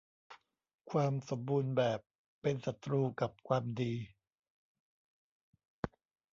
[0.91, 1.99] ความสมบูรณ์แบบ
[2.41, 3.93] เป็นศัตรูกับความดี